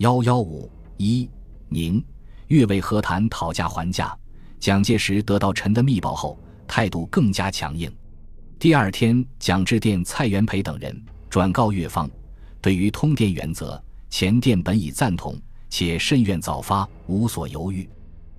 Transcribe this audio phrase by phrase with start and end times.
[0.00, 1.28] 幺幺五一
[1.68, 2.02] 宁
[2.46, 4.16] 越为和谈讨价还价，
[4.58, 7.92] 蒋介石得到陈的密报后，态度更加强硬。
[8.58, 12.10] 第二天，蒋致电蔡元培等人，转告越方，
[12.62, 13.78] 对于通电原则，
[14.08, 17.86] 前电本已赞同，且甚愿早发，无所犹豫。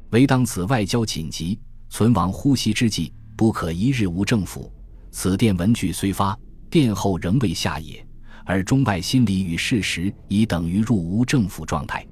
[0.09, 1.59] 唯当此外交紧急，
[1.89, 4.73] 存亡呼吸之际，不可一日无政府。
[5.11, 6.35] 此电文句虽发，
[6.71, 8.03] 电后仍未下也，
[8.51, 12.05] 而中外心理与事实已等于入无政府状态。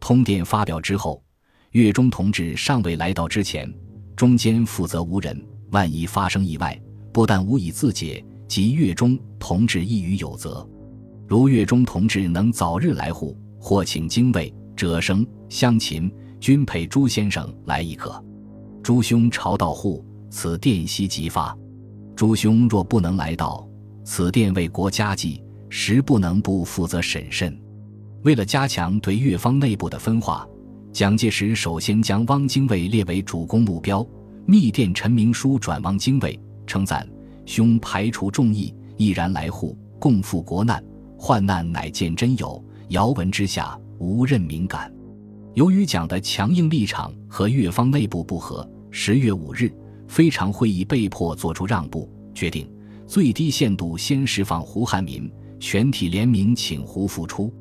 [0.00, 1.22] 通电发表之后，
[1.70, 3.72] 岳中同志尚未来到之前，
[4.16, 6.76] 中间负责无人，万一发生意外。
[7.12, 10.68] 不但无以自解，即粤中同志亦于有责。
[11.28, 18.20] 如岳中同志能早日来沪，或请精卫、者生、湘琴均陪朱先生来亦可。
[18.82, 21.56] 朱兄朝到沪，此电悉即发。
[22.16, 23.64] 朱兄若不能来到，
[24.04, 27.58] 此电为国家计，实不能不负责审慎。
[28.22, 30.46] 为了加强对粤方内部的分化，
[30.92, 34.06] 蒋介石首先将汪精卫列为主攻目标，
[34.46, 36.38] 密电陈明书转汪精卫。
[36.66, 37.08] 称赞
[37.44, 40.82] 兄排除众议，毅然来沪，共赴国难，
[41.16, 42.62] 患难乃见真友。
[42.88, 44.92] 遥闻之下，无任敏感。
[45.54, 49.72] 由于蒋的强硬立场和越方内部不和，十月五日，
[50.08, 52.68] 非常会议被迫作出让步，决定
[53.06, 57.52] 最低限度先释放胡汉民，全体联名请胡复出。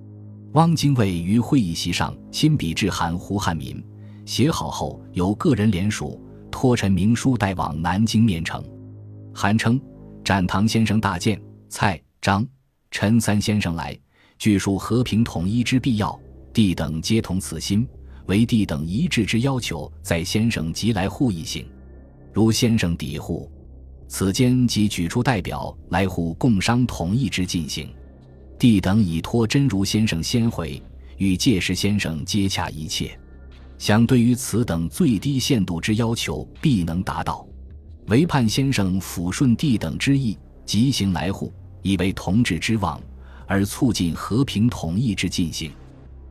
[0.54, 3.84] 汪精卫于会议席上亲笔致函胡汉民，
[4.26, 8.64] 写好后由个人联署，托陈明书带往南京面呈。
[9.34, 9.80] 韩称
[10.24, 12.48] ：“展堂先生大见，蔡、张、
[12.90, 13.98] 陈三先生来，
[14.38, 16.18] 据述和平统一之必要，
[16.54, 17.86] 弟等皆同此心，
[18.28, 21.68] 为弟等一致之要求，在先生即来沪一行。
[22.32, 23.52] 如先生抵沪，
[24.08, 27.90] 此间即举出代表来沪共商统一之进行。
[28.58, 30.82] 弟等已托真如先生先回，
[31.18, 33.20] 与介石先生接洽一切，
[33.78, 37.46] 想对于此等最低限度之要求，必能达到。”
[38.08, 43.02] 唯盼先生抚顺帝等之意，即行来沪，以为同志之望，
[43.48, 45.72] 而促进和平统一之进行。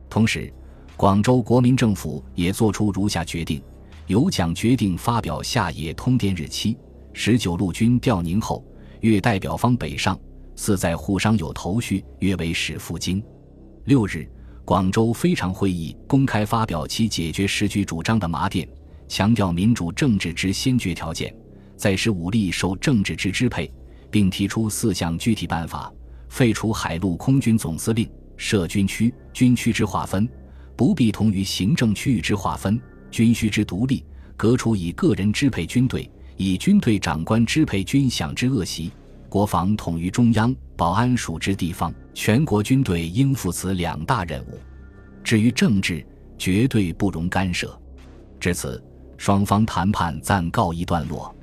[0.09, 0.51] 同时，
[0.95, 3.61] 广州国民政府也作出如下决定：
[4.07, 6.77] 由蒋决定发表下野通电日期。
[7.17, 8.61] 十九路军调宁后，
[8.99, 10.19] 粤代表方北上，
[10.57, 13.23] 似在沪商有头绪，约为使赴京。
[13.85, 14.29] 六日，
[14.65, 18.67] 广州非常会议公开发表其解决时局主张的麻电，
[19.07, 21.33] 强调民主政治之先决条件。
[21.77, 23.71] 在使武力受政治之支配，
[24.11, 25.91] 并提出四项具体办法：
[26.27, 30.29] 废除海陆空军总司令，设军区、军区之划分，
[30.75, 32.77] 不必同于行政区域之划分；
[33.09, 34.03] 军需之独立，
[34.35, 38.89] 革除以个人支配军队，以军队长官支配军饷之恶习；
[39.29, 44.59] 国防统于中央，保安属之地方，全国军队应付此两大任务。
[45.23, 46.05] 至于政治，
[46.37, 47.79] 绝对不容干涉。
[48.39, 48.83] 至此，
[49.17, 51.33] 双方谈判暂告一段落。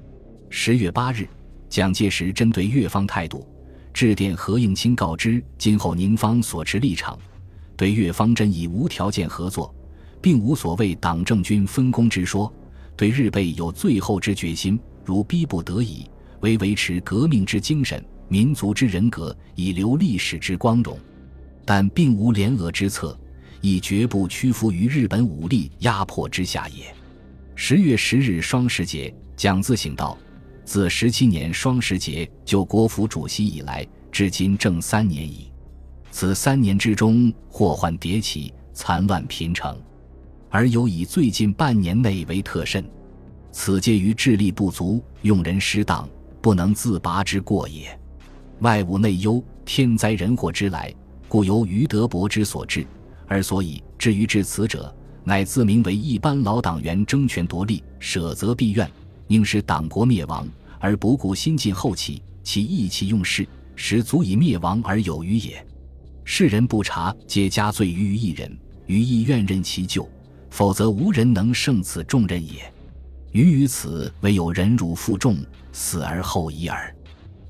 [0.50, 1.26] 十月八日，
[1.70, 3.48] 蒋介石针对越方态度，
[3.94, 7.18] 致电何应钦告知今后宁方所持立场，
[7.76, 9.74] 对越方真以无条件合作，
[10.20, 12.52] 并无所谓党政军分工之说，
[12.96, 16.06] 对日备有最后之决心，如逼不得已，
[16.40, 20.98] 为维持革命之精神、民族之人格，以留历史之光荣，
[21.64, 23.18] 但并无联俄之策，
[23.60, 26.94] 亦绝不屈服于日本武力压迫之下也。
[27.54, 30.16] 十月十日双十节，蒋自省道。
[30.64, 35.50] 自十七年双十节就国府主席以来，至今正三年矣。
[36.12, 39.76] 此三年之中，祸患迭起，残乱频成，
[40.54, 42.84] 而尤以最近半年内为特甚。
[43.50, 46.06] 此皆于智力不足、用人失当、
[46.42, 47.98] 不能自拔之过也。
[48.60, 50.94] 外务内忧、天灾人祸之来，
[51.26, 52.86] 故由于德伯之所致，
[53.26, 58.88] 而所以至于至此者，乃自名为一般老党员争权夺利，舍责避怨。
[59.28, 60.46] 应使党国灭亡，
[60.78, 65.66] 而不顾新进后起，其意气用事，实足以灭亡而有余也。
[66.24, 68.54] 世人不察，皆加罪于一人，
[68.86, 70.06] 于亦愿任其咎，
[70.52, 72.70] 否则无人能胜此重任也。
[73.32, 75.38] 余于此，唯有忍辱负重，
[75.72, 76.94] 死而后已耳。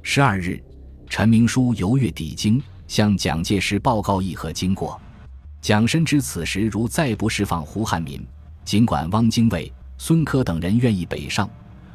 [0.02, 0.62] 十二日，
[1.10, 5.00] 陈明书游越抵京，向蒋介石报告议和经过。
[5.60, 8.24] 蒋深知此时如再不释放胡汉民，
[8.64, 11.50] 尽管汪精卫、孙科等人愿意北上。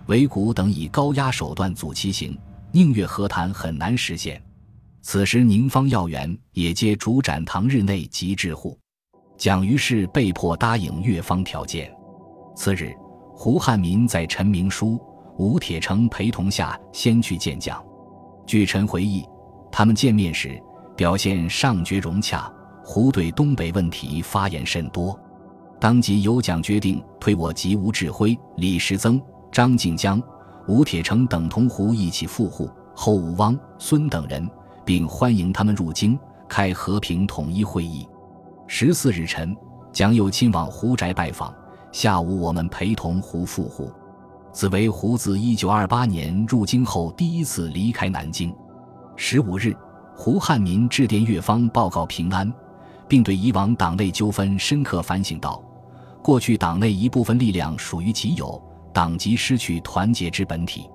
[0.08, 2.38] 韦古等以高压手段阻其行，
[2.74, 4.42] 宁越和谈很难实现。
[5.02, 8.78] 此时宁方要员也皆主展堂日内即至沪，
[9.38, 11.92] 蒋于是被迫答应越方条件。
[12.56, 12.92] 次日，
[13.36, 15.00] 胡汉民在陈明书、
[15.38, 17.84] 吴铁城陪同下先去见蒋。
[18.48, 19.24] 据陈回忆，
[19.72, 20.60] 他们见面时
[20.96, 22.52] 表现尚觉融洽。
[22.84, 25.20] 胡对东北问题发言甚多，
[25.78, 30.24] 当即有奖决定推我及吴志辉、李时增、张静江、
[30.70, 34.50] 吴铁城等同胡一起赴沪，后吴汪、孙等人，
[34.86, 36.18] 并欢迎他们入京
[36.48, 38.08] 开和平统一会议。
[38.70, 39.56] 十四日晨，
[39.94, 41.56] 蒋友亲往胡宅拜访，
[41.94, 43.90] 下午我们陪同胡赴沪。
[44.52, 48.54] 此为胡自一九二八年入京后第一次离开南京。
[49.16, 49.74] 十五日，
[50.14, 52.54] 胡汉民致电越方报告平安，
[53.08, 55.64] 并对以往党内纠纷深刻反省道
[56.22, 58.62] ：“过去党内一部分力量属于己有，
[58.94, 60.90] 党即失去团结之本体。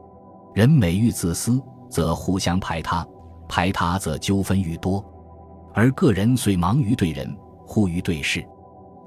[0.53, 1.59] 人每欲自私，
[1.89, 3.03] 则互相排他；
[3.49, 5.03] 排他，则纠纷愈多。
[5.73, 7.35] 而个人虽忙于对人，
[7.67, 8.45] 忽于对事，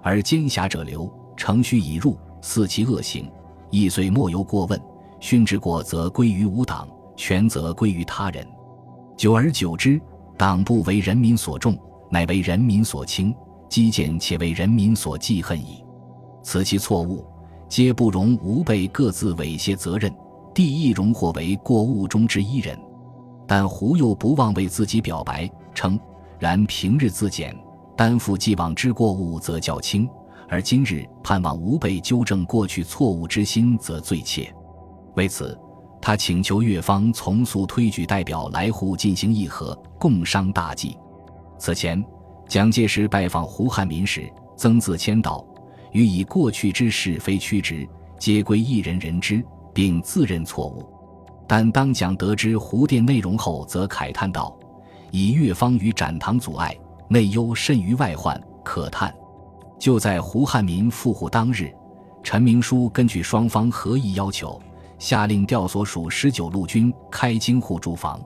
[0.02, 3.30] 而奸侠者流，乘虚已入，肆其恶行。”
[3.72, 4.80] 亦遂莫由过问，
[5.20, 6.88] 勋之过则归于吾党，
[7.18, 8.48] 权则归于他人。
[9.18, 10.00] 久而久之，
[10.38, 11.78] 党不为人民所重，
[12.10, 13.36] 乃为人民所轻，
[13.68, 15.84] 积贱且为人民所记恨矣。
[16.42, 17.26] 此其错误，
[17.68, 20.14] 皆不容吾辈各自猥亵责任，
[20.54, 22.80] 帝亦容或为过误中之一人。
[23.48, 26.00] 但胡又不忘为自己表白，称：
[26.40, 27.54] 然平日自检，
[27.96, 30.10] 担负既往之过误，则较轻。
[30.48, 34.54] 而今日盼望吾辈纠正过去错误之心，则最切。
[35.16, 35.58] 为此，
[36.02, 40.96] 他请求越方从速推举代表来沪进行议和，共商大计。
[41.58, 42.04] 此前，
[42.48, 45.44] 蒋介石拜访胡汉民时，曾自谦道
[45.94, 47.88] ：“予以过去之是非曲直，
[48.20, 49.44] 皆归一人人之，
[49.74, 50.88] 并自认错误。”
[51.48, 54.56] 但当蒋得知胡电内容后，则慨叹道
[55.12, 59.14] ：“以越方与展堂阻碍，内忧甚于外患，可叹。”
[59.78, 61.72] 就在胡汉民赴沪当日，
[62.24, 64.60] 陈明书根据双方合议要求，
[64.98, 68.20] 下令调所属十九路军开京沪驻防。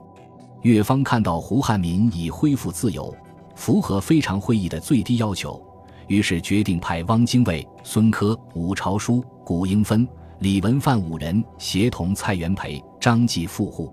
[0.62, 3.14] 越方看到胡汉民已恢复自由，
[3.56, 5.60] 符合非常会议的最低要求，
[6.06, 10.06] 于是决定派汪精卫、孙科、武朝书、古英芬、
[10.38, 13.92] 李文范五人协同蔡元培、张继赴沪。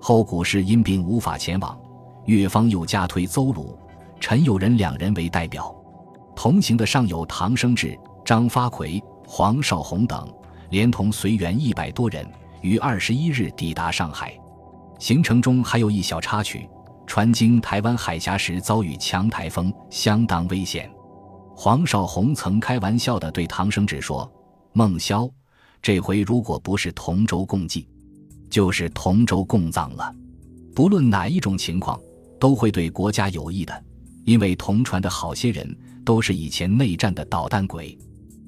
[0.00, 1.78] 后古氏因病无法前往，
[2.26, 3.78] 越方又加推邹鲁、
[4.20, 5.74] 陈友仁两人为代表。
[6.36, 10.32] 同行的尚有唐生智、张发奎、黄绍竑等，
[10.70, 12.26] 连同随员一百多人，
[12.62, 14.32] 于二十一日抵达上海。
[14.98, 16.68] 行程中还有一小插曲：
[17.06, 20.90] 船经台湾海峡时遭遇强台风，相当危险。
[21.56, 24.30] 黄绍竑曾开玩笑地对唐生智说
[24.72, 25.28] ：“孟萧，
[25.82, 27.86] 这回如果不是同舟共济，
[28.48, 30.14] 就是同舟共葬了。
[30.74, 32.00] 不论哪一种情况，
[32.38, 33.84] 都会对国家有益的，
[34.30, 35.68] 因为同船的好些人。”
[36.02, 37.96] 都是以前内战的捣蛋鬼。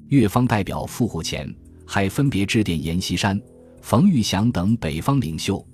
[0.09, 1.47] 越方代表赴沪前，
[1.85, 3.39] 还分别致电阎锡山、
[3.81, 5.65] 冯玉祥等北方领袖，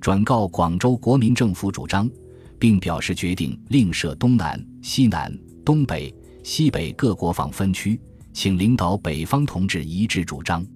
[0.00, 2.10] 转告广州国民政府主张，
[2.58, 5.32] 并表示决定另设东南、西南、
[5.64, 8.00] 东北、西北各国防分区，
[8.32, 10.66] 请领导北方同志一致主张。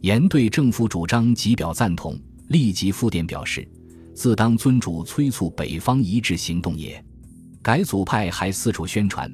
[0.00, 2.18] 阎对政府主张极表赞同，
[2.48, 3.68] 立即复电表示，
[4.14, 7.00] 自当尊主催促北方一致行动也。
[7.68, 9.30] 改组派还四处宣传。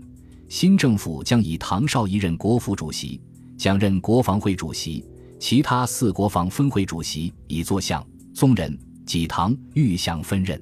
[0.48, 3.20] 新政府将以唐绍仪任国府主席，
[3.56, 5.04] 蒋任国防会主席，
[5.38, 8.04] 其他四国防分会主席以坐相、
[8.34, 8.76] 宗人、
[9.06, 10.60] 济唐、玉相分任。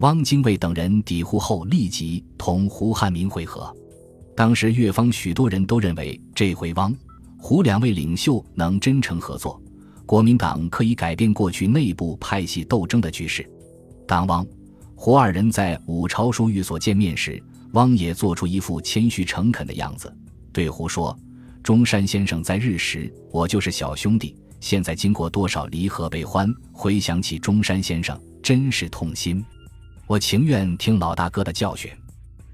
[0.00, 3.74] 汪精卫等人抵沪后，立即同胡汉民会合。
[4.36, 6.94] 当时越方许多人都认为，这回汪、
[7.38, 9.58] 胡两位领袖能真诚合作，
[10.04, 13.50] 国民党可以改变过去内部派系斗争的局势。
[14.06, 14.46] 当汪、
[15.00, 17.40] 胡二人在武朝书寓所见面时，
[17.74, 20.12] 汪也做出一副谦虚诚恳的样子，
[20.52, 21.16] 对胡说
[21.62, 29.42] ：“中山先生在日时，我就是小兄弟；现在经过多少离合悲欢，回想起中山先生，真是痛心。
[30.08, 31.88] 我情愿听老大哥的教训。”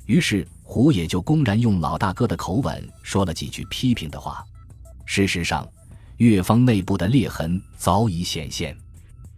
[0.04, 4.44] 于是胡也就公然用老大哥的口吻说了几句批评的话。
[5.06, 5.66] 事实上，
[6.18, 8.76] 越方内部的裂痕早已显现。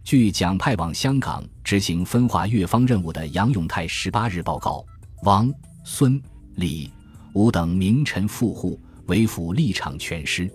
[0.07, 4.85] 据蒋派往香港执行分化越方任务的杨永泰十八日报告，
[5.23, 5.53] 汪。
[5.83, 6.17] 孙、
[6.55, 6.89] 李、
[7.33, 10.49] 吴等名臣富户，为府立场全失，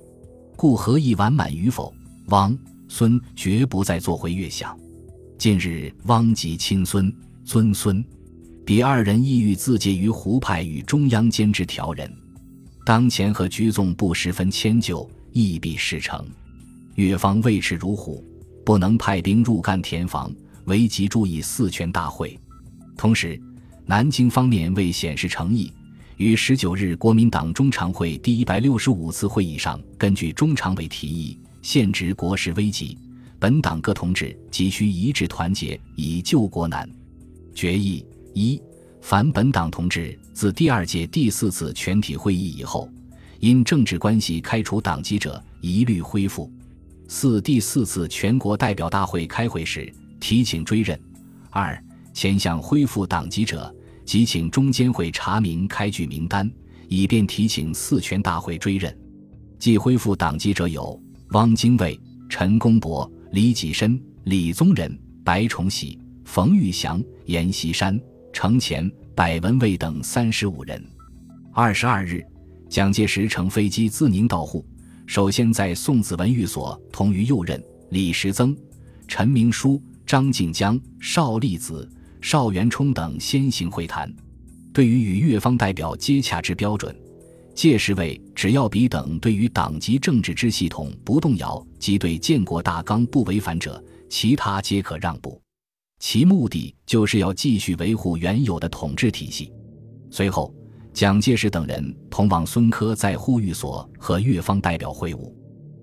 [0.56, 1.94] 故何意完满与否？
[2.28, 4.74] 汪、孙绝不再做回越相。
[5.36, 8.02] 近日，汪及亲孙、尊孙，
[8.64, 12.10] 彼二人意欲自结于胡派与中央间之调人。
[12.86, 16.26] 当前和居纵不十分迁就，亦必事成。
[16.94, 18.24] 越方畏耻如虎，
[18.64, 20.32] 不能派兵入赣填防，
[20.64, 22.38] 唯急注意四全大会。
[22.96, 23.40] 同时。
[23.84, 25.70] 南京方面为显示诚意，
[26.16, 32.96] 于十九日国民党中常会第一百六十五次会议上，根据中常委提议，现值国事危急，
[33.40, 36.88] 本党各同志急需一致团结，以救国难。
[37.56, 38.62] 决议一：
[39.00, 42.88] 凡本党同志自第二届第四次全体会议以后，
[43.40, 46.50] 因政治关系开除党籍者，一律恢复。
[47.08, 50.98] 四第四次全国代表大会开会时，提请追认。
[51.50, 51.78] 二
[52.14, 56.50] 前向恢复党籍者，即请中监会查明开具名单，
[56.88, 58.96] 以便提请四全大会追认。
[59.58, 68.00] 即恢复党籍者有汪精卫、陈公博、李济深、李宗仁、白崇禧、冯玉祥、阎锡山、
[68.32, 70.82] 程潜、柏文蔚等三十五人。
[71.52, 72.24] 二十二日，
[72.68, 74.66] 蒋介石乘飞机自宁到沪，
[75.06, 78.56] 首先在宋子文寓所同于右任、李时增、
[79.06, 81.88] 陈明书、张静江、邵力子、
[82.20, 84.12] 邵元冲等先行会谈，
[84.72, 86.96] 对于与越方代表接洽之标准。
[87.54, 95.38] 届时为只要彼等对于党籍政治之系统不动摇，及对建国大纲不违反者，其他皆可让步。
[95.98, 99.52] 其目的就是要继续维护原有的统治体系。
[100.10, 100.54] 随后，
[100.92, 105.32] 蒋介石等人同往孙科在呼吁所和越方代表会晤。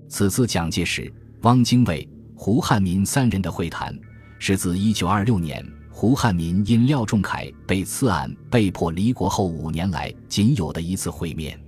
[0.08, 1.12] 此次蒋介石、
[1.42, 3.98] 汪精卫、胡汉民三人的会谈，
[4.38, 11.60] 是自1926年胡汉民因廖仲恺被刺案被迫离国后五年来仅有的一次会面。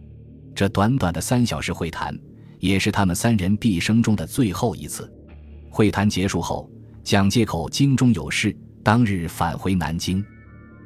[0.53, 2.17] 这短短的三小时会谈，
[2.59, 5.11] 也是他们三人毕生中的最后一次。
[5.69, 6.69] 会谈结束后，
[7.03, 10.23] 蒋介口京中有事，当日返回南京。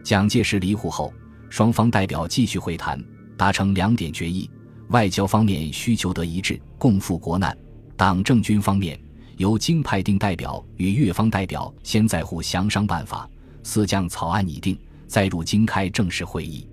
[0.03, 1.11] 蒋介石离沪后，
[1.55, 3.01] 双方代表继续会谈，
[3.37, 4.49] 达成两点决议：
[4.89, 7.53] 外交方面需求得一致，共赴国难；
[7.95, 8.99] 党政军方面，
[9.37, 13.25] 由京派定代表与越方代表先在沪详商办法，
[13.63, 16.67] 四将草案拟定，再入京开正式会议。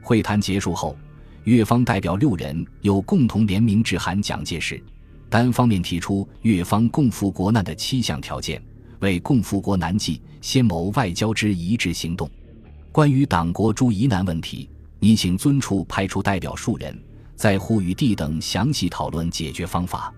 [0.00, 0.96] 会谈结束后。
[1.42, 4.80] 越方代表六人又共同联名致函蒋介石，
[5.28, 8.62] 单方面提出越方共赴国难的七项条件，
[9.00, 12.30] 为共赴国难计，先谋外交之一致行动。
[12.92, 14.68] 关于党国诸疑难问题，
[14.98, 16.98] 你请尊处派出代表数人，
[17.36, 20.12] 在沪与地等详细讨论解决方法。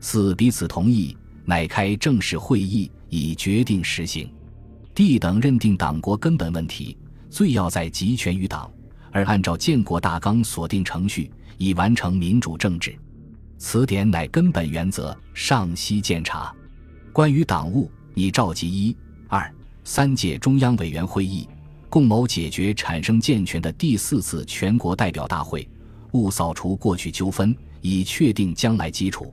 [0.00, 4.28] 四彼此同意，乃开正式会议，以决定实行。
[4.94, 6.98] 地等认定党国根本问题，
[7.30, 8.68] 最要在集权于党。
[9.12, 12.98] 而按照建国大纲所定程序，以完成民主政治，
[13.58, 15.16] 此点乃根本原则。
[15.34, 16.52] 上悉鉴察。
[17.12, 18.94] 关于党务，拟召集一、
[19.28, 19.48] 二、
[19.84, 21.48] 三届中央委员会议，
[21.88, 25.66] 共谋解决产生健全的第四次全国代表大会，
[26.12, 29.32] 务扫除过去纠纷，以确定将来基础。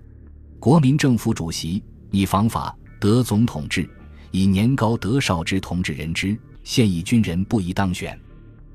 [0.59, 3.87] 国民政府主席拟防法德总统制，
[4.31, 8.17] 以年高德少之同志人之，现役军人不宜当选。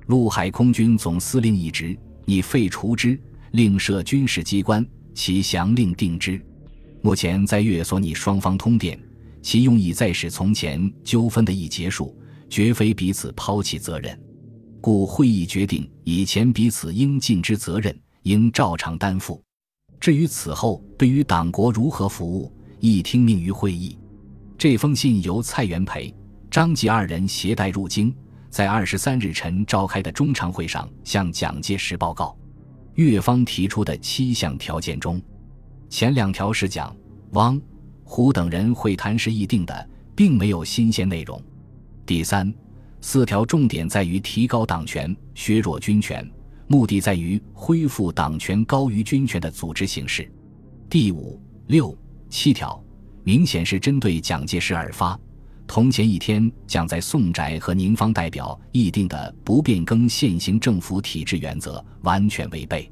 [0.06, 1.96] 陆海空军总司令一职，
[2.26, 3.18] 拟废除之，
[3.52, 6.40] 另设军事机关，其详令定之。
[7.00, 9.00] 目前在越所拟双方通电，
[9.40, 12.14] 其用意在使从前纠纷的一结束，
[12.50, 14.20] 绝非彼此抛弃责任。
[14.82, 19.42] 故会议决定，以前彼此应尽之责任，应照常担负。
[19.98, 23.98] 至于此后对于党国如何服务，亦听命于会议。
[24.58, 26.14] 这封信由蔡元培、
[26.50, 28.14] 张继二人携带入京。
[28.50, 32.36] 在二十三日晨召开的中常会上，向蒋介石报告，
[32.94, 35.22] 越方提出的七项条件中，
[35.88, 36.94] 前两条是蒋、
[37.32, 37.60] 汪、
[38.02, 41.40] 胡等人会谈时议定的，并没有新鲜内容。
[42.10, 42.52] 第三
[43.00, 46.28] 四条重点在于提高党权、削弱军权，
[46.66, 50.28] 目的在于恢复党权高于军权的组织形式。
[50.88, 51.96] 第五、六、
[52.28, 52.82] 七条
[53.22, 55.16] 明显是针对蒋介石而发。
[55.68, 62.90] 同前一天将在宋宅和宁方代表议定的不变更现行政府体制原则完全违背，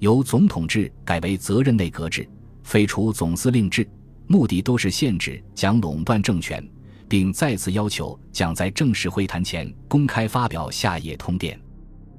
[0.00, 2.28] 由总统制改为责任内阁制，
[2.62, 3.88] 废除总司令制，
[4.26, 6.62] 目的都是限制蒋垄断政权，
[7.10, 11.60] 并再次要求蒋在正式会谈前公开发表下野通电。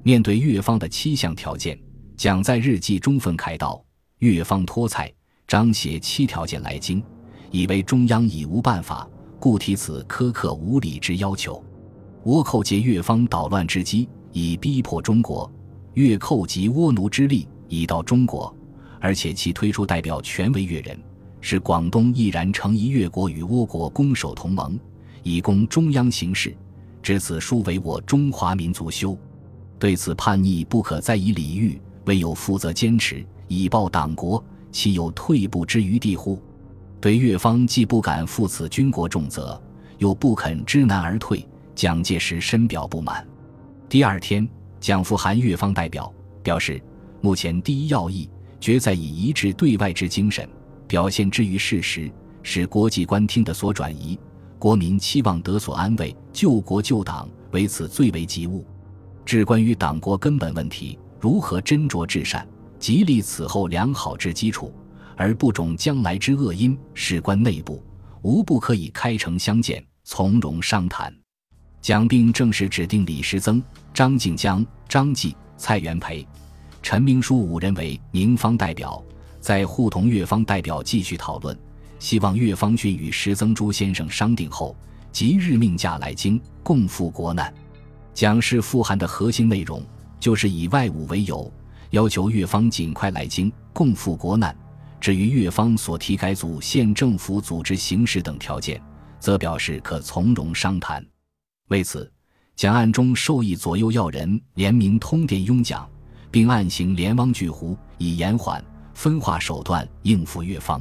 [0.02, 1.80] 面对越方的七项条件，
[2.14, 3.82] 蒋在日记中愤开道
[4.20, 5.10] ：“越方托蔡
[5.48, 7.02] 张写七条件来京，
[7.50, 9.08] 以为中央已无办法。”
[9.40, 11.64] 故提此苛刻无理之要求，
[12.26, 15.50] 倭寇借越方捣乱之机，以逼迫中国；
[15.94, 18.54] 越寇及倭奴之力，已到中国，
[19.00, 20.96] 而且其推出代表全为越人，
[21.42, 24.78] 使广东毅然成一越国与倭国攻守同盟，
[25.22, 26.56] 以供中央行事。
[27.02, 29.18] 至此书为我中华民族羞，
[29.76, 36.40] 对此叛逆不可再以礼遇，唯有负责坚持，以报党国，岂有退步之余地乎？
[37.00, 39.60] 对越方既不敢负此军国重责，
[39.98, 41.44] 又不肯知难而退，
[41.74, 43.26] 蒋介石深表不满。
[43.88, 46.10] 第二天，蒋复函越方代表，
[46.44, 46.80] 表示
[47.20, 48.30] 目前第一要义，
[48.60, 50.48] 决在以一致对外之精神，
[50.92, 54.18] 表现之于事实，使国际观听的所转移，
[54.58, 58.62] 国民期望得所安慰，救国救党，为此最为急务。
[59.24, 62.46] 至关于党国根本问题，如何斟酌至善，
[62.78, 64.70] 极立此后良好之基础，
[65.16, 67.82] 而不种将来之恶因，事关内部，
[68.20, 71.10] 无不可以开诚相见，从容商谈。
[71.80, 76.28] 蒋兵正式指定李时增、张静江、张继、蔡元培、
[76.82, 79.02] 陈明书五人为宁方代表，
[79.42, 81.58] 在互同越方代表继续讨论，
[81.98, 84.76] 希望越方逊与石增朱先生商定后，
[85.10, 87.52] 即日命驾来京，共赴国难。
[88.14, 89.84] 蒋氏复函的核心内容
[90.20, 91.52] 就是以外务为由，
[91.90, 94.56] 要求越方尽快来京共赴国难。
[95.00, 98.80] 至于越方所提改组县政府组织形式等条件，
[99.18, 101.04] 则表示可从容商谈。
[101.66, 102.08] 为此，
[102.54, 105.84] 蒋案中授意左右要人联名通电拥蒋，
[106.30, 108.64] 并暗行联汪拒胡，以延缓
[109.02, 110.80] 分化手段应付越方。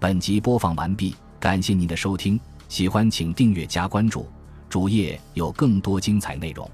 [0.00, 4.26] 本集播放完毕，感谢您的收听，喜欢请订阅加关注。
[4.70, 6.66] 主页有更多精彩内容。